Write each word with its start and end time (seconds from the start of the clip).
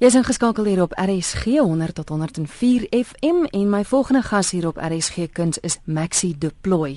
Jy's 0.00 0.14
ingeskakel 0.16 0.64
hier 0.64 0.80
op 0.80 0.94
RSG 0.96 1.58
100 1.60 1.94
tot 1.94 2.08
104 2.08 2.86
FM 2.88 3.42
en 3.50 3.66
my 3.68 3.82
volgende 3.84 4.22
gas 4.22 4.50
hier 4.50 4.66
op 4.66 4.78
RSG 4.80 5.26
Kuns 5.32 5.58
is 5.58 5.76
Maxie 5.84 6.38
Deploy. 6.38 6.94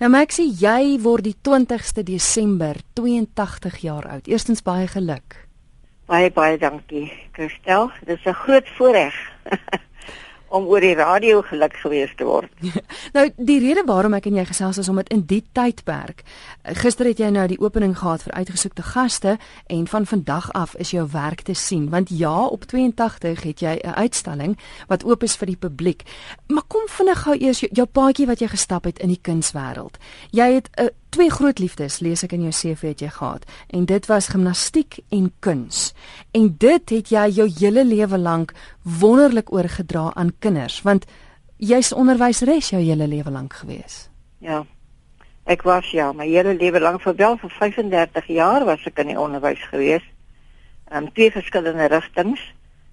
Nou 0.00 0.08
Maxie, 0.08 0.46
jy 0.48 0.96
word 1.04 1.26
die 1.28 1.34
20ste 1.36 2.00
Desember 2.00 2.80
82 2.96 3.76
jaar 3.84 4.08
oud. 4.14 4.24
Eerstens 4.32 4.64
baie 4.64 4.88
geluk. 4.88 5.36
Baie 6.08 6.32
baie 6.32 6.56
dankie, 6.56 7.12
Christel. 7.36 7.92
Dit 8.08 8.16
is 8.16 8.24
'n 8.24 8.32
groot 8.32 8.68
voorreg. 8.78 9.14
om 10.50 10.66
oor 10.66 10.82
die 10.82 10.94
radio 10.98 11.42
geluk 11.46 11.76
gewees 11.82 12.12
te 12.18 12.26
word. 12.26 12.50
nou 13.16 13.26
die 13.36 13.58
rede 13.62 13.84
waarom 13.86 14.14
ek 14.18 14.26
en 14.26 14.38
jy 14.40 14.44
gesels 14.50 14.80
is 14.82 14.88
om 14.90 14.98
dit 15.00 15.10
in 15.14 15.22
die 15.30 15.42
tydperk. 15.56 16.24
Gister 16.82 17.06
het 17.06 17.22
jy 17.22 17.30
nou 17.34 17.46
die 17.50 17.60
opening 17.62 17.96
gehad 17.98 18.24
vir 18.26 18.34
uitgesoekte 18.42 18.82
gaste 18.82 19.36
en 19.66 19.86
van 19.86 20.06
vandag 20.06 20.50
af 20.58 20.74
is 20.82 20.90
jou 20.94 21.06
werk 21.12 21.46
te 21.46 21.54
sien 21.54 21.88
want 21.90 22.10
ja 22.10 22.46
op 22.46 22.66
82 22.70 23.42
het 23.46 23.60
jy 23.60 23.78
'n 23.78 23.94
uitstalling 23.94 24.58
wat 24.88 25.04
oop 25.04 25.22
is 25.22 25.36
vir 25.36 25.46
die 25.46 25.60
publiek. 25.60 26.02
Maar 26.48 26.66
kom 26.66 26.86
vinnig 26.86 27.22
gou 27.22 27.36
eers 27.38 27.60
jou, 27.60 27.70
jou 27.72 27.86
paadjie 27.86 28.26
wat 28.26 28.40
jy 28.40 28.48
gestap 28.48 28.84
het 28.84 28.98
in 28.98 29.08
die 29.08 29.22
kunswêreld. 29.22 29.98
Jy 30.30 30.52
het 30.54 30.68
'n 30.76 30.90
twee 31.10 31.30
groot 31.30 31.58
liefdes 31.58 31.98
lees 32.00 32.22
ek 32.26 32.34
in 32.36 32.46
jou 32.46 32.52
CV 32.54 32.92
het 32.92 33.02
jy 33.04 33.10
gehad 33.12 33.46
en 33.74 33.86
dit 33.90 34.06
was 34.10 34.30
gimnastiek 34.32 35.00
en 35.10 35.30
kuns. 35.44 35.90
En 36.36 36.50
dit 36.62 36.92
het 36.96 37.10
jy 37.12 37.26
jou 37.36 37.46
hele 37.60 37.84
lewe 37.84 38.18
lank 38.18 38.54
wonderlik 38.82 39.52
oorgedra 39.52 40.10
aan 40.14 40.32
kinders 40.38 40.80
want 40.86 41.06
jy's 41.58 41.92
onderwyseres 41.92 42.70
jou 42.72 42.82
hele 42.82 43.08
lewe 43.10 43.30
lank 43.30 43.58
gewees. 43.62 44.08
Ja. 44.38 44.64
Ek 45.50 45.64
was 45.66 45.88
ja, 45.90 46.12
my 46.14 46.28
hele 46.28 46.54
lewe 46.54 46.80
lank 46.80 47.02
vir 47.02 47.16
wel 47.18 47.36
vir 47.40 47.50
35 47.58 48.28
jaar 48.30 48.64
was 48.68 48.84
ek 48.86 49.00
in 49.02 49.14
die 49.14 49.18
onderwys 49.18 49.62
gewees. 49.72 50.04
In 50.90 51.08
um, 51.08 51.10
twee 51.14 51.30
verskillende 51.32 51.88
rigtings, 51.90 52.42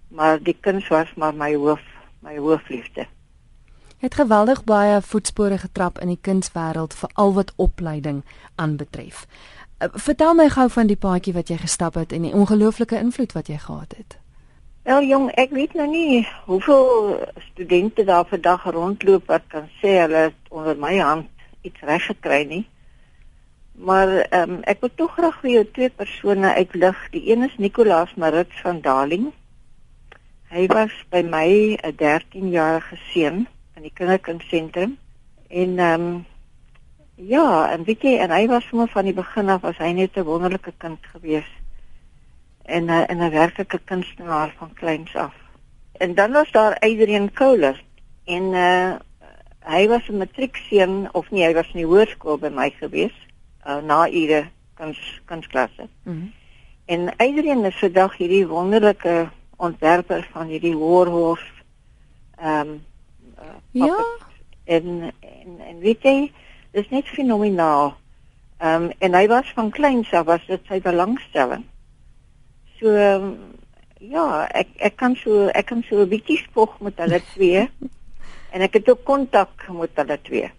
maar 0.10 0.42
die 0.42 0.56
kuns 0.62 0.88
was 0.94 1.12
maar 1.16 1.36
my 1.36 1.54
hoof, 1.56 1.84
my 2.26 2.38
hoofliefde 2.38 3.06
het 3.98 4.16
geweldig 4.16 4.64
baie 4.64 5.02
voetspore 5.02 5.58
getrap 5.58 6.00
in 6.00 6.08
die 6.08 6.20
kunswêreld 6.22 6.94
veral 6.94 7.34
wat 7.34 7.54
opleiding 7.56 8.24
aanbetref. 8.56 9.26
Uh, 9.82 9.88
vertel 9.94 10.34
my 10.34 10.50
gou 10.50 10.70
van 10.70 10.88
die 10.88 10.98
paadjie 10.98 11.34
wat 11.34 11.50
jy 11.50 11.58
gestap 11.58 11.98
het 11.98 12.12
en 12.12 12.22
die 12.26 12.34
ongelooflike 12.34 12.98
invloed 12.98 13.34
wat 13.34 13.48
jy 13.48 13.58
gehad 13.58 13.94
het. 13.98 14.18
Wel 14.88 15.04
jong, 15.04 15.32
ek 15.36 15.52
weet 15.52 15.74
nou 15.74 15.88
nie 15.90 16.28
hoeveel 16.46 17.18
studente 17.50 18.04
daar 18.08 18.26
vandag 18.30 18.64
rondloop 18.72 19.26
wat 19.28 19.44
kan 19.52 19.66
sê 19.82 19.98
hulle 20.00 20.30
het 20.30 20.50
onder 20.50 20.78
my 20.78 20.96
hand 20.98 21.28
iets 21.62 21.82
reg 21.82 22.06
gekry 22.06 22.46
nie. 22.48 22.64
Maar 23.78 24.14
ehm 24.30 24.56
um, 24.58 24.62
ek 24.64 24.80
wil 24.82 24.94
tog 24.96 25.12
graag 25.18 25.42
vir 25.42 25.52
jou 25.52 25.66
twee 25.74 25.90
persone 25.90 26.54
uitlig. 26.54 26.98
Die 27.12 27.26
een 27.30 27.44
is 27.44 27.58
Nicolaas 27.58 28.16
Marits 28.16 28.62
van 28.62 28.82
Darling. 28.82 29.28
Hy 30.50 30.66
was 30.72 30.96
by 31.10 31.22
my 31.22 31.78
'n 31.84 31.94
13-jarige 32.00 32.98
seun 33.12 33.48
in 33.78 33.86
die 33.86 33.94
kinderkundsentrum 33.94 34.98
en 35.48 35.78
ehm 35.80 36.02
um, 36.02 36.26
ja, 37.18 37.72
en 37.72 37.84
weet 37.84 38.04
jy 38.06 38.18
en 38.22 38.30
hy 38.30 38.44
was 38.50 38.66
sommer 38.70 38.90
van 38.94 39.08
die 39.10 39.16
begin 39.18 39.50
af 39.50 39.64
was 39.66 39.78
hy 39.82 39.90
net 39.98 40.18
'n 40.18 40.26
wonderlike 40.26 40.74
kind 40.78 41.00
gewees. 41.14 41.50
En 42.66 42.86
'n 42.86 43.06
en 43.10 43.18
'n 43.18 43.32
werklike 43.32 43.80
kunstenaar 43.86 44.54
van 44.58 44.74
kleins 44.74 45.16
af. 45.16 45.34
En 45.92 46.16
dan 46.16 46.32
was 46.32 46.52
daar 46.52 46.78
Adrian 46.80 47.34
Kohler 47.34 47.84
en 48.26 48.44
uh 48.54 48.96
hy 49.68 49.88
was 49.88 50.10
'n 50.10 50.18
matriekseun 50.18 51.10
of 51.14 51.32
nee, 51.32 51.46
hy 51.46 51.54
was 51.54 51.68
in 51.74 51.82
die 51.82 51.92
hoërskool 51.92 52.38
by 52.38 52.50
my 52.50 52.70
gewees 52.70 53.16
uh, 53.68 53.82
na 53.82 54.10
ure 54.10 54.50
kuns 54.74 55.22
kunsklasse. 55.26 55.88
Mm 56.04 56.14
-hmm. 56.14 56.32
En 56.86 57.16
Adrian 57.18 57.66
is 57.66 57.76
vandag 57.76 58.18
hierdie 58.18 58.48
wonderlike 58.48 59.30
ontwerper 59.58 60.28
van 60.32 60.48
hierdie 60.48 60.78
Warhorse 60.78 61.52
ehm 62.38 62.70
um, 62.70 62.86
Ja. 63.72 63.98
En 64.66 65.12
en 65.20 65.60
en 65.68 65.80
weet 65.80 66.04
jy, 66.04 66.32
dis 66.72 66.90
net 66.90 67.08
fenomenaal. 67.08 67.96
Ehm 68.58 68.84
um, 68.84 68.92
en 69.00 69.14
hy 69.14 69.28
was 69.28 69.52
van 69.56 69.70
kleins 69.72 70.14
af 70.14 70.26
was 70.26 70.46
dit 70.48 70.62
sy 70.68 70.82
belangstelling. 70.82 71.66
So 72.80 72.94
um, 72.94 73.36
ja, 74.00 74.48
ek 74.52 74.68
ek 74.90 74.96
kan 74.96 75.16
so 75.16 75.48
ek 75.48 75.66
kan 75.66 75.84
so 75.90 76.02
'n 76.02 76.10
bietjie 76.10 76.38
spog 76.38 76.80
met 76.80 76.98
hulle 76.98 77.22
twee. 77.34 77.70
en 78.54 78.62
ek 78.62 78.74
het 78.74 78.90
ook 78.90 79.04
kontak 79.04 79.68
met 79.72 79.92
hulle 79.96 80.20
twee. 80.22 80.52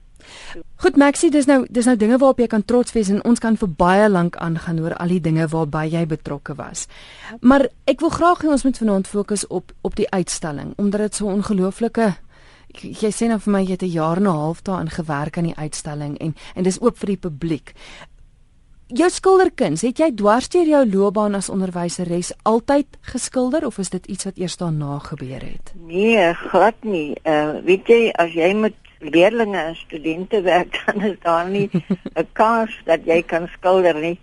Goed 0.82 0.96
Maxie, 1.00 1.30
dis 1.32 1.46
nou 1.48 1.62
dis 1.70 1.86
nou 1.88 1.96
dinge 1.96 2.18
waarop 2.20 2.40
jy 2.42 2.46
kan 2.50 2.64
trots 2.64 2.92
wees 2.92 3.08
en 3.12 3.22
ons 3.26 3.40
kan 3.40 3.56
vir 3.56 3.70
baie 3.80 4.08
lank 4.10 4.36
aangaan 4.44 4.80
oor 4.82 4.94
al 5.00 5.14
die 5.14 5.22
dinge 5.24 5.46
waarby 5.48 5.86
jy 5.88 6.04
betrokke 6.10 6.54
was. 6.58 6.86
Maar 7.40 7.68
ek 7.88 8.02
wil 8.04 8.12
graag 8.14 8.44
hê 8.44 8.52
ons 8.52 8.64
moet 8.66 8.80
vanaand 8.82 9.08
fokus 9.08 9.46
op 9.46 9.72
op 9.82 9.96
die 9.96 10.10
uitstalling 10.10 10.74
omdat 10.76 11.08
dit 11.08 11.20
so 11.20 11.32
ongelooflike 11.32 12.12
jy 12.74 13.10
sê 13.12 13.28
nou 13.28 13.38
vir 13.38 13.52
my 13.52 13.62
jy 13.64 13.72
het 13.72 13.82
'n 13.82 13.92
jaar 13.92 14.16
en 14.16 14.28
'n 14.28 14.36
half 14.36 14.62
daarin 14.62 14.90
gewerk 14.90 15.38
aan 15.38 15.50
die 15.50 15.56
uitstalling 15.56 16.18
en 16.18 16.34
en 16.54 16.62
dis 16.62 16.80
oop 16.80 16.98
vir 16.98 17.06
die 17.06 17.16
publiek. 17.16 17.74
Jou 18.88 19.10
skilderkuns, 19.10 19.82
het 19.82 19.98
jy 19.98 20.14
dwarsteer 20.14 20.66
jou 20.66 20.86
loopbaan 20.88 21.34
as 21.34 21.50
onderwyseres 21.52 22.32
altyd 22.42 22.86
geskilder 23.00 23.66
of 23.66 23.78
is 23.78 23.90
dit 23.90 24.06
iets 24.06 24.24
wat 24.24 24.38
eers 24.38 24.56
daarna 24.56 24.98
gebeur 24.98 25.40
het? 25.40 25.74
Nee, 25.76 26.34
glad 26.34 26.74
nie. 26.80 27.16
Uh 27.24 27.60
weet 27.64 27.86
jy 27.86 28.10
as 28.16 28.32
jy 28.32 28.54
met 28.54 28.74
leerders 29.00 29.52
en 29.52 29.76
studente 29.76 30.40
werk 30.42 30.80
dan 30.86 31.02
is 31.02 31.18
daar 31.22 31.48
nie 31.48 31.68
'n 32.16 32.28
kans 32.32 32.80
dat 32.84 33.04
jy 33.04 33.22
kan 33.22 33.48
skilder 33.48 34.00
nie. 34.00 34.18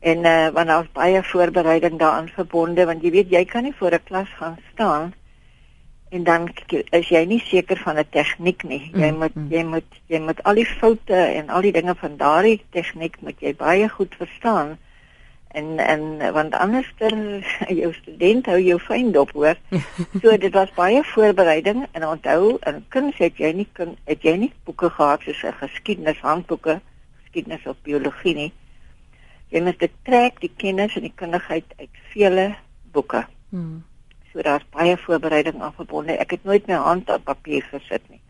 En 0.00 0.18
uh 0.18 0.48
want 0.54 0.68
daar's 0.68 0.92
baie 0.92 1.22
voorbereiding 1.22 1.98
daaraan 1.98 2.28
verbonde 2.28 2.86
want 2.86 3.02
jy 3.02 3.10
weet 3.10 3.30
jy 3.30 3.44
kan 3.44 3.62
nie 3.62 3.74
voor 3.78 3.94
'n 3.94 4.04
klas 4.04 4.28
gaan 4.38 4.58
staan 4.72 5.12
en 6.10 6.24
dan 6.24 6.48
is 6.90 7.08
jy 7.08 7.24
nie 7.24 7.40
seker 7.40 7.78
van 7.84 7.98
'n 7.98 8.08
tegniek 8.10 8.62
nie. 8.62 8.90
Jy 8.94 9.10
mm, 9.10 9.18
moet 9.18 9.34
mm. 9.34 9.48
jy 9.50 9.62
moet 9.64 9.90
jy 10.06 10.20
moet 10.20 10.42
al 10.42 10.54
die 10.54 10.66
foute 10.66 11.14
en 11.14 11.48
al 11.48 11.60
die 11.60 11.72
dinge 11.72 11.94
van 11.94 12.16
daardie 12.16 12.60
tegniek 12.70 13.20
moet 13.20 13.40
jy 13.40 13.54
baie 13.54 13.88
goed 13.88 14.14
verstaan. 14.14 14.78
En 15.48 15.78
en 15.78 16.32
want 16.32 16.54
anders 16.54 16.92
dan 16.98 17.42
jou 17.82 17.92
student 17.92 18.46
hou 18.46 18.58
jou 18.60 18.78
fyn 18.78 19.12
dop 19.12 19.32
hoor. 19.32 19.56
so 20.22 20.36
dit 20.36 20.52
was 20.52 20.72
baie 20.74 21.02
voorbereiding 21.04 21.86
en 21.92 22.06
onthou 22.06 22.56
in 22.66 22.84
kuns 22.88 23.16
het 23.18 23.36
jy 23.36 23.52
nie 23.52 23.68
kun 23.72 23.96
het 24.04 24.22
jy 24.22 24.36
nie 24.36 24.52
boeke 24.64 24.90
gehad 24.90 25.20
soos 25.22 25.42
'n 25.44 25.52
geskiedenishandboeke, 25.60 26.80
geskiedenis 27.22 27.66
of 27.66 27.76
biologie 27.82 28.34
nie. 28.34 28.52
Jy 29.48 29.60
moet 29.60 29.78
dit 29.78 29.92
trek 30.04 30.40
die 30.40 30.52
kennis 30.56 30.96
en 30.96 31.02
die 31.02 31.16
kundigheid 31.16 31.64
uit 31.78 31.94
vele 32.12 32.54
boeke. 32.92 33.26
Mm. 33.48 33.87
Daar's 34.42 34.66
baie 34.70 34.96
voorbereiding 34.96 35.62
aan 35.62 35.74
verbonde. 35.74 36.16
Ek 36.16 36.30
het 36.30 36.44
nooit 36.44 36.66
my 36.66 36.74
hand 36.74 37.10
op 37.10 37.24
papier 37.24 37.62
gesit 37.70 38.02
nie. 38.08 38.20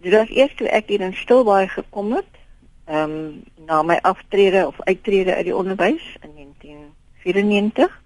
Dit 0.00 0.12
was 0.12 0.30
eers 0.32 0.54
toe 0.56 0.68
ek 0.68 0.88
hier 0.88 1.00
in 1.04 1.14
Stilbaai 1.14 1.68
gekom 1.68 2.12
het, 2.16 2.38
ehm 2.86 3.10
um, 3.10 3.42
na 3.66 3.82
my 3.82 3.98
aftrede 4.02 4.66
of 4.66 4.80
uittrede 4.88 5.34
uit 5.34 5.44
die 5.44 5.56
onderwys 5.56 6.06
in 6.22 6.32
1994 6.34 8.00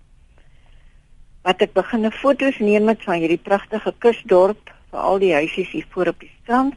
wat 1.45 1.61
ek 1.61 1.73
begin 1.73 2.07
'n 2.07 2.11
foto's 2.11 2.59
neem 2.59 2.85
met 2.85 3.03
van 3.05 3.21
hierdie 3.21 3.45
pragtige 3.51 3.95
kusdorp, 3.99 4.73
veral 4.91 5.19
die 5.19 5.33
huisies 5.33 5.71
hier 5.71 5.87
voor 5.91 6.07
op 6.07 6.21
die 6.21 6.33
strand. 6.43 6.75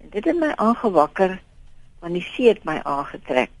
En 0.00 0.08
dit 0.10 0.24
het 0.24 0.36
my 0.36 0.52
aangewakker 0.56 1.40
want 2.00 2.12
die 2.12 2.24
see 2.24 2.48
het 2.48 2.64
my 2.64 2.80
aangetrek. 2.82 3.52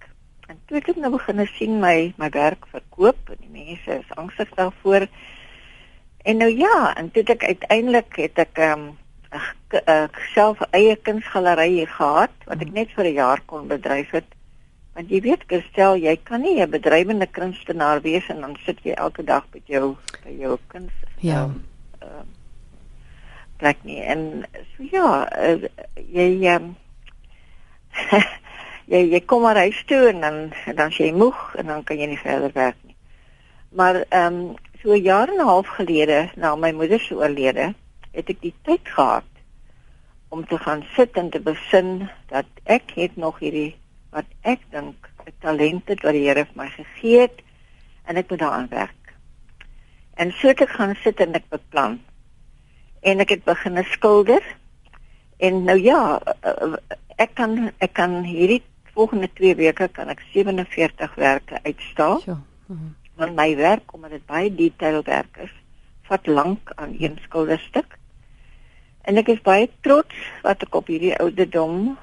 En 0.48 0.58
toe 0.66 0.80
ek 0.80 0.96
nou 0.96 1.12
begin 1.12 1.46
sien 1.46 1.78
my 1.80 2.12
my 2.16 2.28
werk 2.34 2.66
verkoop 2.72 3.30
en 3.30 3.36
die 3.40 3.52
mense 3.52 3.98
is 3.98 4.16
angstig 4.16 4.48
daarvoor 4.56 5.06
En 6.22 6.36
nou 6.36 6.50
ja, 6.56 6.96
en 6.96 7.10
toe 7.10 7.22
ek 7.22 7.44
uiteindelik 7.44 8.16
het 8.16 8.38
ek 8.38 8.58
ehm 8.58 8.88
um, 8.88 8.98
ek 9.70 10.18
self 10.34 10.58
eie 10.74 10.96
kunsgalery 10.96 11.86
gehad 11.86 12.32
wat 12.50 12.62
ek 12.64 12.72
net 12.74 12.90
vir 12.96 13.04
'n 13.04 13.14
jaar 13.14 13.40
kon 13.46 13.68
bedryf 13.70 14.10
het. 14.10 14.26
Want 14.94 15.08
jy 15.08 15.20
weet, 15.22 15.46
gestel 15.46 15.96
jy 15.96 16.16
kan 16.16 16.40
nie 16.40 16.60
'n 16.60 16.70
bedrywende 16.70 17.26
kunstenaar 17.26 18.00
wees 18.02 18.26
en 18.28 18.40
dan 18.40 18.56
sit 18.66 18.82
jy 18.82 18.92
elke 18.92 19.22
dag 19.24 19.46
by 19.50 19.62
jou 19.64 19.96
by 20.24 20.34
jou 20.40 20.58
kuns. 20.66 20.92
Ja. 21.20 21.44
Um, 21.44 21.64
uh, 22.02 22.24
plek 23.56 23.76
nie 23.84 24.02
en 24.02 24.44
so 24.76 24.84
ja, 24.90 25.28
uh, 25.38 25.68
jy 26.12 26.46
um, 26.54 26.76
jy 28.92 29.04
jy 29.12 29.20
kom 29.20 29.42
maar 29.42 29.56
huis 29.56 29.84
toe 29.86 30.08
en 30.08 30.20
dan 30.20 30.52
dan 30.74 30.90
jy 30.90 31.12
moeg 31.12 31.54
en 31.54 31.66
dan 31.66 31.84
kan 31.84 31.98
jy 31.98 32.06
nie 32.06 32.18
verder 32.18 32.50
werk 32.54 32.76
nie. 32.82 32.96
Maar 33.68 34.04
ehm 34.08 34.34
um, 34.34 34.56
so 34.82 34.94
jaar 34.96 35.28
en 35.28 35.40
'n 35.40 35.48
half 35.52 35.66
gelede 35.66 36.30
na 36.36 36.56
my 36.56 36.72
moeder 36.72 37.00
se 37.00 37.14
oorlede, 37.14 37.74
het 38.10 38.28
ek 38.28 38.40
die 38.40 38.54
tyd 38.62 38.84
gehad 38.84 39.28
om 40.28 40.46
te 40.46 40.58
gaan 40.58 40.84
sit 40.96 41.12
en 41.16 41.30
te 41.30 41.40
besin 41.40 42.08
dat 42.28 42.46
ek 42.64 42.90
het 42.94 43.16
nog 43.16 43.38
hierdie 43.38 43.76
wat 44.10 44.24
ek 44.42 44.60
dink 44.70 45.10
'n 45.26 45.32
talent 45.40 45.88
het 45.88 46.02
wat 46.02 46.12
die 46.12 46.26
Here 46.28 46.44
vir 46.44 46.56
my 46.56 46.68
gegee 46.68 47.20
het 47.20 47.42
en 48.04 48.16
ek 48.16 48.30
moet 48.30 48.38
daaraan 48.38 48.68
werk. 48.68 49.14
En 50.14 50.32
so 50.32 50.48
het 50.48 50.60
ek 50.60 50.68
gaan 50.68 50.94
sit 51.02 51.20
en 51.20 51.34
ek 51.34 51.48
beplan. 51.48 52.00
En 53.02 53.20
ek 53.20 53.28
het 53.28 53.44
begin 53.44 53.84
skilder. 53.84 54.42
En 55.38 55.64
nou 55.64 55.78
ja, 55.78 56.20
ek 57.16 57.34
kan 57.34 57.72
ek 57.78 57.92
kan 57.92 58.22
hierdie 58.22 58.62
volgende 58.94 59.28
2 59.32 59.54
weke 59.54 59.88
kan 59.88 60.08
ek 60.08 60.20
47 60.32 61.14
werke 61.14 61.60
uitstal. 61.62 62.22
Ja. 62.24 62.40
Uh 62.68 62.76
-huh 62.78 62.99
Want 63.20 63.36
my 63.36 63.50
werk 63.56 63.92
omdat 63.94 64.16
dit 64.16 64.26
baie 64.26 64.50
detailwerk 64.54 65.42
is, 65.44 65.52
vat 66.08 66.26
lank 66.26 66.72
aan 66.74 66.94
een 66.98 67.18
skilderstuk. 67.26 67.98
En 69.04 69.20
ek 69.20 69.28
is 69.34 69.44
baie 69.44 69.68
trots 69.84 70.16
wat 70.44 70.64
ek 70.64 70.74
op 70.80 70.88
hierdie 70.90 71.14
ouderdom 71.20 71.98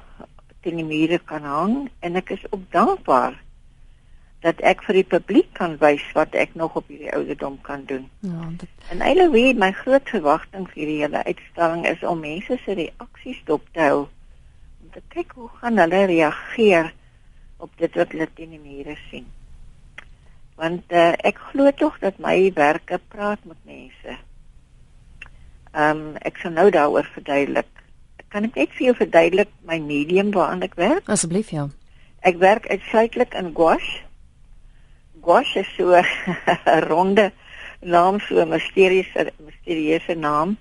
teen 0.65 0.79
die 0.81 0.87
mure 0.87 1.19
kan 1.29 1.45
hang 1.45 1.75
en 2.05 2.19
ek 2.19 2.33
is 2.37 2.45
ook 2.49 2.63
dankbaar 2.73 3.37
dat 4.45 4.59
ek 4.61 4.83
vir 4.85 4.99
die 4.99 5.07
publiek 5.15 5.47
kan 5.57 5.75
wys 5.81 6.03
wat 6.15 6.35
ek 6.37 6.53
nog 6.59 6.75
op 6.77 6.89
hierdie 6.91 7.13
ouderdom 7.13 7.57
kan 7.65 7.85
doen. 7.89 8.05
Ja, 8.25 8.49
dit 8.61 8.91
En 8.93 9.01
eintlik 9.01 9.31
wie 9.33 9.53
my 9.57 9.71
groot 9.75 10.09
verwagting 10.13 10.67
vir 10.69 10.81
hierdie 10.81 11.01
hele 11.01 11.23
uitstalling 11.25 11.87
is 11.89 12.03
om 12.07 12.21
mense 12.23 12.59
se 12.63 12.77
reaksies 12.77 13.41
dop 13.49 13.65
te 13.73 13.83
hou. 13.83 14.05
Om 14.83 14.93
te 14.93 15.01
kyk 15.15 15.33
hoe 15.39 15.49
gaan 15.61 15.81
hulle 15.81 16.05
reageer 16.13 16.93
op 17.57 17.73
dit 17.81 17.99
wat 17.99 18.13
hulle 18.13 18.29
teen 18.37 18.53
die 18.55 18.61
mure 18.61 18.95
sien. 19.09 19.25
Want 20.57 20.89
uh, 20.89 21.13
ek 21.21 21.37
glo 21.51 21.71
tog 21.71 21.99
dat 22.01 22.17
my 22.17 22.51
werke 22.55 22.99
praat 23.13 23.43
met 23.45 23.57
mense. 23.63 24.17
Ehm 25.77 25.89
um, 25.97 26.15
ek 26.25 26.41
sal 26.41 26.51
nou 26.51 26.69
daaroor 26.73 27.05
verduidelik. 27.13 27.69
Kan 28.33 28.49
ek 28.49 28.55
net 28.57 28.73
vir 28.77 28.89
jou 28.89 28.95
verduidelik 28.97 29.51
my 29.69 29.77
medium 29.79 30.33
waaraan 30.33 30.65
ek 30.65 30.75
werk? 30.75 31.05
Asseblief 31.05 31.53
ja. 31.53 31.67
Ek 32.25 32.41
werk 32.41 32.65
uitsluitlik 32.67 33.37
in 33.37 33.53
gouache 33.53 34.07
gouache 35.27 35.59
is 35.59 35.71
so 35.75 35.93
'n 36.01 36.81
ronde 36.89 37.31
naam 37.81 38.19
so 38.19 38.39
'n 38.41 38.49
misterieuse 38.49 39.31
misterieuse 39.49 40.15
naam. 40.15 40.57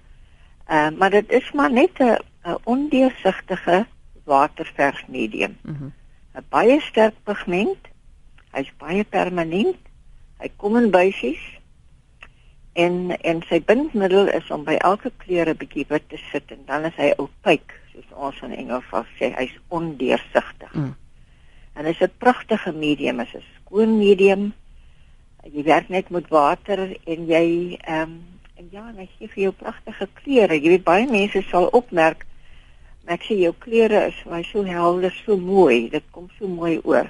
Ehm 0.69 0.93
uh, 0.93 0.99
maar 0.99 1.11
dit 1.11 1.31
is 1.31 1.53
maar 1.53 1.73
net 1.73 1.95
'n 1.99 2.59
ondeursigtige 2.65 3.87
waterverf 4.25 5.09
medium. 5.09 5.57
Mhm. 5.63 5.85
Mm 5.85 5.93
'n 6.37 6.45
baie 6.49 6.81
sterk 6.81 7.15
pigment. 7.25 7.83
Hy's 8.53 8.73
baie 8.79 9.05
permanent. 9.05 9.77
Hy 10.43 10.51
kom 10.57 10.77
in 10.77 10.91
buisies. 10.91 11.41
En 12.77 13.17
en 13.17 13.41
sy 13.49 13.63
bindmiddel 13.65 14.29
is 14.37 14.51
om 14.53 14.67
by 14.67 14.77
elke 14.85 15.13
kleur 15.23 15.49
'n 15.49 15.57
bietjie 15.57 15.87
wit 15.89 16.09
te 16.09 16.21
sit 16.33 16.51
en 16.51 16.63
dan 16.67 16.85
is 16.85 16.97
hy 16.97 17.13
opaque, 17.17 17.81
soos 17.93 18.13
ons 18.13 18.43
in 18.43 18.53
Engels 18.53 18.85
sê, 19.19 19.33
hy's 19.33 19.57
ondeursigtig. 19.69 20.73
Mm. 20.75 20.95
En 21.75 21.85
dit 21.85 21.95
is 21.95 22.03
'n 22.03 22.13
pragtige 22.19 22.73
medium, 22.73 23.21
is 23.21 23.35
'n 23.35 23.43
skoon 23.61 23.99
medium. 23.99 24.53
Jy 25.45 25.63
werk 25.63 25.89
net 25.89 26.11
met 26.11 26.29
water 26.29 26.97
en 27.05 27.27
jy 27.27 27.79
ehm 27.81 28.03
um, 28.03 28.25
en 28.57 28.69
ja, 28.71 28.93
hy 28.97 29.09
gee 29.19 29.29
vir 29.29 29.43
jou 29.43 29.53
pragtige 29.53 30.09
kleure. 30.15 30.55
Jy 30.55 30.69
weet 30.69 30.85
baie 30.85 31.07
mense 31.07 31.43
sal 31.43 31.69
opmerk 31.73 32.27
ek 33.07 33.23
sê 33.23 33.37
jou 33.39 33.53
kleure 33.63 34.07
is 34.11 34.19
baie 34.27 34.45
so 34.49 34.65
helder, 34.67 35.15
so 35.25 35.37
mooi. 35.39 35.87
Dit 35.93 36.07
kom 36.15 36.27
so 36.39 36.49
mooi 36.51 36.79
oor. 36.83 37.09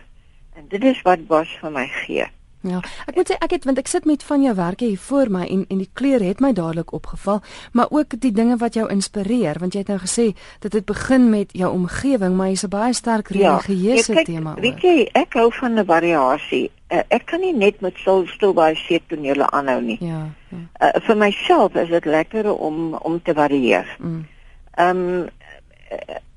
En 0.56 0.69
dit 0.69 0.84
is 0.84 1.00
wat 1.08 1.25
Bosch 1.29 1.56
vir 1.62 1.72
my 1.72 1.87
gee. 2.05 2.26
Ja, 2.67 2.81
ek 3.07 3.15
moet 3.15 3.31
sê 3.31 3.37
ek 3.39 3.53
het 3.55 3.67
want 3.69 3.79
ek 3.79 3.91
sit 3.91 4.07
met 4.09 4.23
van 4.27 4.43
jou 4.43 4.55
werke 4.59 4.85
hier 4.85 4.99
voor 4.99 5.31
my 5.31 5.45
en 5.47 5.65
en 5.71 5.79
die 5.79 5.91
kleure 5.95 6.25
het 6.27 6.41
my 6.43 6.53
dadelik 6.53 6.93
opgeval, 6.97 7.43
maar 7.73 7.91
ook 7.91 8.17
die 8.21 8.33
dinge 8.33 8.57
wat 8.63 8.75
jou 8.75 8.89
inspireer 8.91 9.61
want 9.63 9.75
jy 9.75 9.85
het 9.85 9.93
nou 9.93 10.01
gesê 10.03 10.33
dit 10.65 10.73
het 10.73 10.87
begin 10.87 11.31
met 11.31 11.53
jou 11.53 11.71
omgewing, 11.73 12.37
maar 12.37 12.49
jy's 12.49 12.65
'n 12.65 12.69
baie 12.69 12.93
sterk 12.93 13.29
ja, 13.29 13.39
religieuse 13.39 14.15
ja, 14.15 14.23
tema. 14.23 14.55
Weet 14.55 14.83
jy, 14.83 15.09
ek 15.13 15.35
hou 15.35 15.53
van 15.53 15.79
'n 15.79 15.87
variasie. 15.87 16.71
Uh, 16.89 17.03
ek 17.09 17.27
kan 17.27 17.41
nie 17.41 17.53
net 17.53 17.81
met 17.81 17.97
stil 17.99 18.27
stil 18.27 18.53
by 18.55 18.75
se 18.75 19.01
tonele 19.07 19.51
aanhou 19.51 19.81
nie. 19.83 19.99
Ja. 20.01 20.29
ja. 20.51 20.59
Uh, 20.81 21.01
vir 21.03 21.17
myself 21.17 21.75
is 21.75 21.89
dit 21.89 22.05
lekker 22.05 22.53
om 22.55 22.95
om 22.95 23.23
te 23.23 23.35
varieer. 23.35 23.97
Mm. 23.99 24.27
Ehm 24.75 24.97
mm. 24.97 25.19
um, 25.19 25.29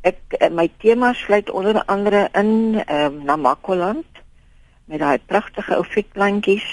ek 0.01 0.37
my 0.51 0.69
tema 0.77 1.13
sluit 1.13 1.49
onder 1.49 1.83
andere 1.85 2.29
in 2.33 2.81
ehm 2.85 3.05
um, 3.05 3.23
Namakoland 3.25 4.18
met 4.89 4.99
daai 5.03 5.19
pragtige 5.25 5.75
ou 5.77 5.83
vetplantjies, 5.85 6.67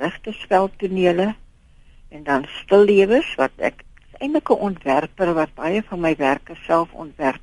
regte 0.00 0.32
speltonele 0.32 1.34
en 2.08 2.22
dan 2.24 2.46
stillewes 2.62 3.34
wat 3.40 3.52
ek 3.68 3.82
eintlik 4.18 4.50
'n 4.50 4.64
ontwerper 4.68 5.34
wat 5.36 5.52
baie 5.54 5.82
van 5.82 6.00
my 6.00 6.14
werke 6.16 6.54
self 6.66 6.92
ontwerp. 6.92 7.42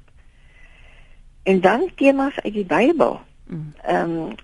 En 1.43 1.61
dan 1.61 1.89
temas 1.95 2.39
uit 2.41 2.53
die 2.53 2.65
Bybel. 2.65 3.21
Mm. 3.45 3.73
Ehm 3.83 4.11
um, 4.11 4.35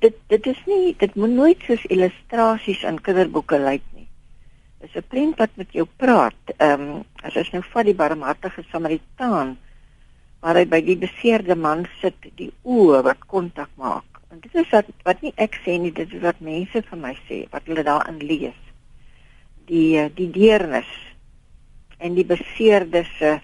dit 0.00 0.14
dit 0.26 0.46
is 0.46 0.60
nie 0.66 0.94
dit 0.98 1.14
moet 1.14 1.30
nooit 1.30 1.60
soos 1.64 1.84
illustrasies 1.84 2.82
in 2.82 3.00
kinderboeke 3.00 3.58
lyk 3.58 3.82
nie. 3.94 4.08
Dit 4.80 4.88
is 4.88 4.96
'n 4.96 5.08
prent 5.08 5.38
wat 5.38 5.50
met 5.54 5.72
jou 5.72 5.86
praat. 5.96 6.42
Ehm 6.56 6.80
um, 6.80 7.04
as 7.22 7.36
ons 7.36 7.50
nou 7.50 7.62
vat 7.62 7.84
die 7.84 7.94
barmhartige 7.94 8.64
Samaritaan 8.70 9.56
waar 10.40 10.54
hy 10.54 10.66
by 10.66 10.80
die 10.80 10.98
beseerde 10.98 11.56
man 11.56 11.88
sit, 12.00 12.14
die 12.34 12.52
oë 12.62 13.02
wat 13.02 13.24
kontak 13.26 13.70
maak 13.74 14.15
En 14.36 14.42
dit 14.42 14.54
is 14.60 14.70
wat 14.70 14.88
wat 15.08 15.22
nie 15.24 15.32
ek 15.40 15.54
sê 15.64 15.78
nie, 15.80 15.90
dit 15.96 16.10
is 16.12 16.20
wat 16.20 16.40
mense 16.44 16.80
vir 16.84 16.98
my 17.00 17.14
sê, 17.24 17.38
wat 17.52 17.64
hulle 17.70 17.84
daarin 17.86 18.18
lees. 18.20 18.58
Die 19.70 19.96
eh, 19.96 20.10
die 20.12 20.28
deernis 20.28 20.90
en 21.96 22.18
die 22.18 22.26
beseerde 22.28 23.06
se 23.16 23.38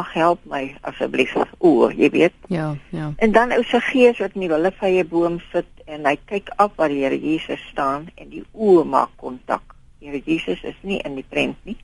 ag 0.00 0.14
help 0.14 0.46
my 0.48 0.62
asseblief. 0.88 1.34
O, 1.58 1.90
jy 1.92 2.08
weet. 2.14 2.38
Ja, 2.48 2.70
ja. 2.96 3.10
En 3.20 3.36
dan 3.36 3.52
ou 3.52 3.60
se 3.68 3.82
gees 3.90 4.22
wat 4.22 4.38
in 4.38 4.46
die 4.46 4.52
willevye 4.52 5.04
boom 5.04 5.36
sit 5.50 5.68
en 5.84 6.08
hy 6.08 6.16
kyk 6.30 6.48
af 6.56 6.72
waar 6.80 6.88
die 6.88 7.02
Here 7.04 7.20
Jesus 7.20 7.60
staan 7.68 8.08
en 8.16 8.32
die 8.32 8.44
oë 8.54 8.86
maak 8.88 9.12
kontak. 9.20 9.76
Here 10.00 10.22
Jesus 10.24 10.64
is 10.64 10.78
nie 10.80 11.02
in 11.04 11.20
die 11.20 11.26
prent 11.28 11.60
nie, 11.68 11.76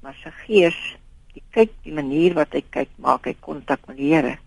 maar 0.00 0.16
sy 0.22 0.32
gees, 0.46 0.80
die 1.36 1.44
kyk 1.52 1.76
die 1.84 1.92
manier 1.92 2.38
wat 2.40 2.56
hy 2.56 2.64
kyk, 2.64 2.96
maak 2.96 3.28
hy 3.28 3.36
kontak 3.44 3.84
met 3.90 4.00
die 4.00 4.14
Here. 4.14 4.38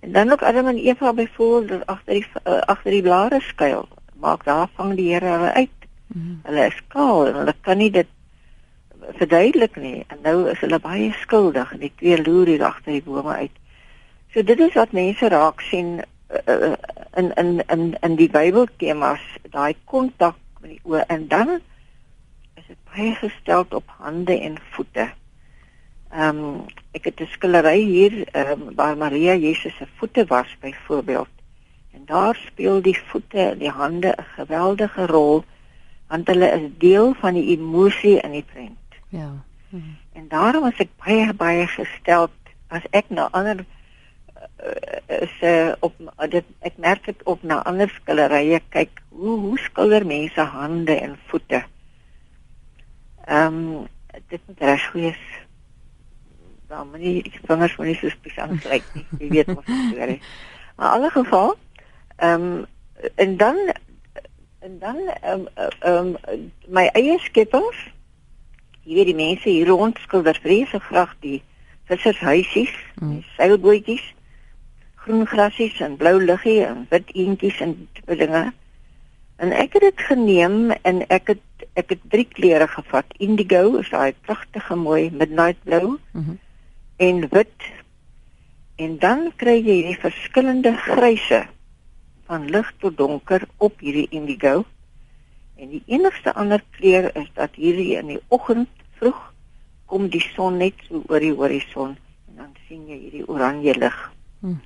En 0.00 0.12
dan 0.12 0.30
ook 0.30 0.42
Adam 0.42 0.66
en 0.66 0.76
Eva 0.76 1.12
byvoorbeeld 1.12 1.86
agter 1.86 2.14
die 2.14 2.26
uh, 2.44 2.60
agter 2.60 2.90
die 2.90 3.02
blare 3.02 3.40
skuil. 3.40 3.88
Maak 4.14 4.44
daar 4.44 4.68
vang 4.74 4.94
die 4.94 5.12
Here 5.12 5.26
hulle 5.26 5.52
uit. 5.52 5.78
Mm. 6.06 6.40
Hulle 6.42 6.66
is 6.66 6.82
kaal 6.88 7.26
en 7.26 7.34
hulle 7.34 7.54
kan 7.60 7.76
nie 7.76 7.90
dit 7.90 8.06
verduidelik 9.18 9.76
nie. 9.76 10.04
En 10.06 10.18
nou 10.22 10.48
is 10.50 10.60
hulle 10.60 10.80
baie 10.80 11.12
skuldig 11.12 11.72
en 11.72 11.82
die 11.82 11.92
twee 11.96 12.22
loer 12.22 12.46
hier 12.46 12.64
agter 12.64 12.92
die 12.92 13.02
bome 13.02 13.34
uit. 13.34 13.54
So 14.32 14.42
dit 14.42 14.60
is 14.60 14.74
wat 14.76 14.92
mense 14.92 15.28
raak 15.28 15.60
sien 15.60 15.98
uh, 16.48 16.72
in 17.16 17.32
in 17.34 17.62
in 17.66 17.94
in 18.00 18.16
die 18.16 18.30
Bybel 18.30 18.68
temas, 18.76 19.22
daai 19.50 19.74
kontak 19.84 20.36
met 20.60 20.76
die 20.76 20.82
oë 20.84 21.06
en 21.08 21.28
dan 21.28 21.54
is 22.54 22.66
dit 22.66 22.78
baie 22.92 23.14
gestel 23.14 23.66
op 23.70 23.96
hande 23.98 24.36
en 24.40 24.58
voete. 24.74 25.08
Ehm 26.10 26.38
um, 26.38 26.64
ek 26.92 27.04
het 27.04 27.20
'n 27.20 27.26
skildery 27.26 27.80
hier 27.84 28.28
ehm 28.32 28.50
um, 28.50 28.74
waar 28.74 28.96
Maria 28.96 29.34
Jesus 29.34 29.76
se 29.76 29.86
voete 29.96 30.24
was 30.26 30.56
byvoorbeeld. 30.60 31.28
En 31.92 32.02
daar 32.04 32.36
speel 32.46 32.82
die 32.82 32.98
voete 32.98 33.38
en 33.38 33.58
die 33.58 33.70
hande 33.70 34.14
'n 34.16 34.24
geweldige 34.34 35.06
rol 35.06 35.44
want 36.08 36.26
hulle 36.26 36.50
is 36.50 36.70
deel 36.78 37.14
van 37.14 37.34
die 37.34 37.58
emosie 37.58 38.20
in 38.20 38.30
die 38.30 38.44
prent. 38.52 38.88
Ja. 39.08 39.44
Mhm. 39.68 39.82
En 40.12 40.28
daarom 40.28 40.66
is 40.66 40.78
ek 40.78 40.88
baie 41.04 41.34
baie 41.34 41.66
gestel 41.66 42.30
as 42.68 42.82
ek 42.90 43.08
na 43.08 43.28
ander 43.30 43.64
uh, 44.64 45.20
is 45.20 45.34
uh, 45.40 45.72
op 45.80 45.94
dit 46.28 46.44
ek 46.60 46.76
merk 46.76 47.04
dit 47.04 47.22
op 47.22 47.42
na 47.42 47.62
ander 47.62 47.88
skilderye 47.88 48.60
kyk 48.68 49.02
hoe 49.08 49.38
hoe 49.38 49.58
skilder 49.58 50.06
mense 50.06 50.40
hande 50.40 50.96
en 51.00 51.18
voete. 51.26 51.62
Ehm 53.24 53.46
um, 53.46 53.86
dit 54.28 54.40
moet 54.46 54.60
reg 54.60 54.92
wees 54.92 55.20
dan 56.68 56.90
maar 56.90 57.00
nie 57.00 57.22
die 57.22 57.40
vingers 57.44 57.76
moet 57.76 57.86
nie 57.86 57.96
so 57.96 58.08
spesiaal 58.12 58.56
lyk 58.68 58.88
nie. 58.94 59.04
Jy 59.18 59.28
weet 59.28 59.52
wat 59.52 59.64
gebeur 59.64 60.10
het. 60.12 60.32
Maar 60.76 60.94
in 60.94 61.00
alle 61.00 61.10
geval, 61.10 61.54
ehm 62.16 62.42
um, 62.42 62.66
en 63.14 63.36
dan 63.36 63.56
en 64.58 64.78
dan 64.78 64.96
ehm 64.96 65.40
um, 65.40 65.46
ehm 65.80 66.14
um, 66.28 66.50
my 66.66 66.86
eie 66.92 67.18
skepings. 67.24 67.80
Jy 68.82 68.94
weet 68.94 69.10
die 69.12 69.16
mense 69.16 69.48
hier 69.48 69.66
rond 69.68 69.98
skilder 69.98 70.38
vreeslik 70.42 70.82
graag 70.82 71.14
die 71.24 71.42
vissershuisies, 71.88 72.72
mm. 73.00 73.14
die 73.14 73.26
seilbootjies, 73.36 74.04
groen 74.94 75.26
grasies 75.26 75.80
en 75.80 75.96
blou 75.96 76.16
luggie 76.24 76.64
en 76.64 76.86
wit 76.90 77.12
eentjies 77.14 77.60
en 77.64 77.76
tipe 77.92 78.16
dinge. 78.16 78.50
En 79.36 79.52
ek 79.52 79.78
het 79.78 79.86
dit 79.88 80.04
geneem 80.10 80.70
en 80.82 81.06
ek 81.08 81.32
het 81.32 81.44
ek 81.78 81.94
het 81.94 82.04
drie 82.10 82.26
kleure 82.26 82.66
gevat. 82.68 83.16
Indigo 83.22 83.78
is 83.78 83.88
daai 83.88 84.14
pragtige 84.26 84.76
mooi 84.76 85.10
midnight 85.10 85.64
blue. 85.64 85.96
Mm 86.12 86.24
-hmm 86.24 86.38
en 86.98 87.28
wit 87.30 87.68
en 88.78 88.98
dan 89.02 89.28
kry 89.38 89.58
jy 89.58 89.78
hierdie 89.80 90.00
verskillende 90.02 90.72
gryse 90.82 91.44
van 92.26 92.46
lig 92.50 92.68
tot 92.82 92.96
donker 92.98 93.46
op 93.62 93.78
hierdie 93.82 94.08
indigo 94.14 94.64
en 95.58 95.70
die 95.74 95.82
enigste 95.86 96.34
ander 96.34 96.62
kleur 96.76 97.08
is 97.18 97.30
dat 97.38 97.56
hierdie 97.58 97.96
in 97.98 98.12
die 98.14 98.20
oggend 98.34 98.70
vroeg 98.98 99.18
kom 99.90 100.10
die 100.12 100.22
son 100.34 100.58
net 100.62 100.78
so 100.86 101.02
oor 101.08 101.22
die 101.22 101.34
horison 101.34 101.96
en 102.28 102.42
dan 102.42 102.52
sien 102.66 102.84
jy 102.90 102.98
hierdie 103.06 103.24
oranje 103.26 103.74
lig. 103.78 103.96
Hmm. 104.42 104.60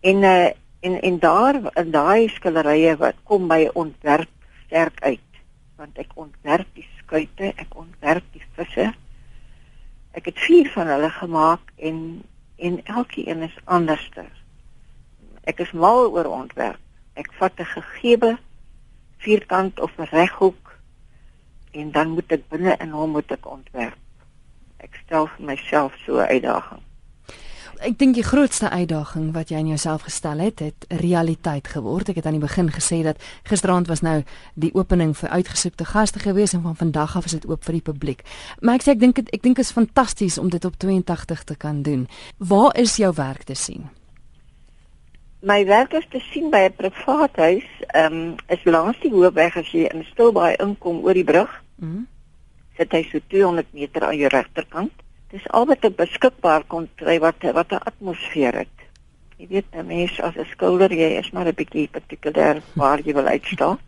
En 0.00 0.24
uh, 0.24 0.50
en 0.80 1.00
en 1.02 1.18
daar 1.18 1.58
in 1.80 1.90
daai 1.90 2.28
skilderye 2.30 2.94
wat 3.00 3.18
kom 3.24 3.48
by 3.50 3.64
ontwerp 3.74 4.30
sterk 4.66 5.00
uit 5.02 5.24
want 5.78 5.98
ek 5.98 6.14
ontwerp 6.18 6.70
die 6.74 6.86
skuite, 6.98 7.52
ek 7.54 7.74
ontwerp 7.78 8.24
die 8.34 8.42
visse 8.56 8.92
Ek 10.18 10.32
het 10.32 10.38
vier 10.42 10.66
van 10.74 10.90
hulle 10.90 11.10
gemaak 11.14 11.70
en 11.76 11.98
en 12.58 12.80
elkeen 12.84 13.42
is 13.46 13.58
anderster. 13.64 14.26
Ek 15.46 15.60
is 15.62 15.70
mal 15.70 16.08
oor 16.10 16.26
ontwerp. 16.26 16.80
Ek 17.14 17.30
vat 17.38 17.54
'n 17.60 17.70
gegewe 17.74 18.38
vierkant 19.22 19.80
of 19.80 19.94
'n 19.98 20.10
reghoek 20.10 20.74
en 21.70 21.90
dan 21.90 22.08
moet 22.08 22.32
ek 22.32 22.48
binne 22.48 22.74
in 22.78 22.90
hom 22.90 23.10
moet 23.10 23.30
ek 23.30 23.46
ontwerp. 23.46 24.02
Ek 24.76 24.98
stel 25.04 25.26
vir 25.26 25.44
myself 25.44 25.94
so 26.04 26.18
'n 26.18 26.26
uitdaging. 26.34 26.87
Ek 27.78 27.94
dink 27.98 28.16
die 28.18 28.26
grootste 28.26 28.70
uitdaging 28.70 29.28
wat 29.34 29.52
jy 29.52 29.60
aan 29.60 29.68
jouself 29.70 30.02
gestel 30.08 30.40
het, 30.42 30.58
het 30.58 30.86
realiteit 31.00 31.68
geword. 31.70 32.08
Ek 32.10 32.18
het 32.18 32.26
aan 32.26 32.38
die 32.38 32.42
begin 32.42 32.72
gesê 32.74 33.04
dat 33.06 33.22
gisteraand 33.46 33.86
was 33.86 34.02
nou 34.02 34.22
die 34.54 34.72
opening 34.74 35.14
vir 35.18 35.30
uitgesoekte 35.30 35.86
gaste 35.86 36.18
gewees 36.18 36.56
en 36.56 36.64
van 36.66 36.76
vandag 36.76 37.16
af 37.16 37.30
is 37.30 37.36
dit 37.38 37.46
oop 37.46 37.62
vir 37.68 37.78
die 37.78 37.84
publiek. 37.90 38.24
Maar 38.60 38.80
ek 38.80 38.86
sê 38.86 38.96
ek 38.96 39.04
dink 39.04 39.22
ek 39.22 39.42
dink 39.46 39.62
is 39.62 39.70
fantasties 39.74 40.40
om 40.42 40.50
dit 40.50 40.64
op 40.64 40.74
82 40.74 41.44
te 41.44 41.56
kan 41.56 41.82
doen. 41.82 42.08
Waar 42.38 42.74
is 42.76 42.96
jou 42.98 43.12
werk 43.14 43.46
te 43.46 43.54
sien? 43.54 43.86
My 45.40 45.62
werk 45.66 45.94
is 45.94 46.06
te 46.10 46.18
sien 46.32 46.50
by 46.50 46.66
'n 46.66 46.76
privaat 46.76 47.36
huis, 47.36 47.68
ehm 47.94 48.12
um, 48.12 48.34
is 48.48 48.64
langs 48.64 48.98
die 49.00 49.14
hoofweg 49.14 49.56
as 49.56 49.70
jy 49.70 49.86
in 49.86 50.04
Stilbaai 50.12 50.56
inkom 50.58 51.04
oor 51.04 51.14
die 51.14 51.24
brug. 51.24 51.62
Mhm. 51.76 51.94
Mm 51.94 52.06
sit 52.78 52.94
hy 52.94 53.02
so 53.10 53.20
200 53.32 53.74
meter 53.74 54.06
aan 54.06 54.18
jou 54.18 54.30
regterkant. 54.32 55.04
Dis 55.30 55.48
al 55.52 55.66
wat 55.68 55.84
ek 55.84 55.96
beskikbaar 55.96 56.64
kon 56.72 56.88
kry 56.96 57.18
wat 57.20 57.42
wat 57.42 57.72
'n 57.72 57.84
atmosfeer 57.90 58.54
het. 58.64 58.76
Jy 59.36 59.46
weet, 59.48 59.66
'n 59.72 59.86
mens 59.86 60.20
as 60.20 60.36
'n 60.36 60.46
skilder, 60.52 60.92
jy 60.92 61.18
is 61.18 61.30
maar 61.30 61.46
'n 61.46 61.54
bietjie 61.54 61.88
partikulêr 61.88 62.62
waar 62.74 63.00
jy 63.00 63.12
wil 63.14 63.26
uitstaan. 63.26 63.78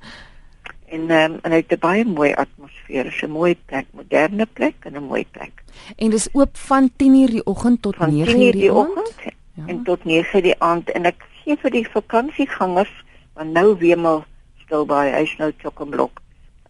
En 0.90 1.11
um, 1.11 1.38
en 1.42 1.52
het 1.52 1.70
'n 1.73 1.78
baie 1.78 2.04
mooi 2.04 2.32
atmosfeer, 2.35 3.06
'n 3.23 3.30
mooi 3.30 3.56
plek, 3.66 3.87
moderne 3.92 4.47
plek 4.47 4.75
en 4.80 4.92
'n 4.92 5.02
mooi 5.02 5.26
plek. 5.30 5.62
En 5.97 6.11
dis 6.11 6.28
oop 6.32 6.56
van 6.56 6.90
10:00 6.97 7.30
die 7.30 7.44
oggend 7.44 7.82
tot 7.82 7.97
9:00 7.97 8.52
die 8.52 8.73
oggend 8.73 9.14
ja. 9.54 9.62
en 9.66 9.82
tot 9.82 10.00
9:00 10.04 10.42
die 10.42 10.61
aand 10.61 10.90
en 10.90 11.04
ek 11.04 11.25
gee 11.44 11.56
vir 11.56 11.70
die 11.70 11.88
vakansiegangers 11.88 13.04
want 13.35 13.52
nou 13.52 13.78
wemel 13.78 14.25
stil 14.64 14.87
by 14.87 15.09
hy's 15.11 15.37
nou 15.38 15.52
chock 15.59 15.80
en 15.80 15.90
blok. 15.90 16.20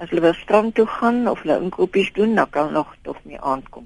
As 0.00 0.08
hulle 0.08 0.20
wil 0.20 0.34
strand 0.34 0.74
toe 0.74 0.86
gaan 0.86 1.28
of 1.28 1.42
hulle 1.42 1.60
inkopies 1.60 2.12
doen, 2.12 2.34
dan 2.34 2.50
kan 2.50 2.72
nog 2.72 2.94
tot 3.02 3.16
nie 3.24 3.40
aankom 3.40 3.84